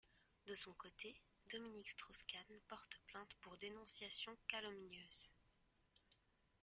De 0.47 0.55
son 0.55 0.73
côté, 0.73 1.21
Dominique 1.51 1.91
Strauss-Kahn 1.91 2.59
porte 2.67 2.99
plainte 3.05 3.35
pour 3.39 3.55
dénonciation 3.57 4.35
calomnieuse. 4.47 5.31